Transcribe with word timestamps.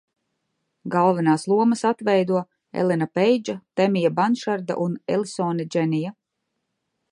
Galvenās 0.93 1.43
lomas 1.51 1.83
atveido 1.89 2.39
Elena 2.85 3.09
Peidža, 3.19 3.57
Temija 3.81 4.13
Banšarda 4.21 4.81
un 4.89 4.99
Elisone 5.19 5.71
Dženija. 5.71 6.19